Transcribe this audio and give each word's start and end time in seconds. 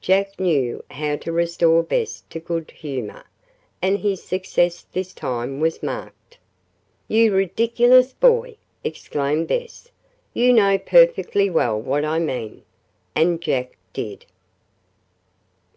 Jack 0.00 0.40
knew 0.40 0.82
how 0.90 1.14
to 1.14 1.30
restore 1.30 1.80
Bess 1.80 2.24
to 2.30 2.40
good 2.40 2.72
humor, 2.72 3.22
and 3.80 3.98
his 4.00 4.20
success 4.20 4.84
this 4.92 5.12
time 5.12 5.60
was 5.60 5.80
marked. 5.80 6.38
"You 7.06 7.32
ridiculous 7.32 8.12
boy!" 8.12 8.56
exclaimed 8.82 9.46
Bess. 9.46 9.92
"You 10.34 10.52
know 10.52 10.76
perfectly 10.76 11.50
well 11.50 11.80
what 11.80 12.04
I 12.04 12.18
mean." 12.18 12.64
And 13.14 13.40
Jack 13.40 13.76
did. 13.92 14.24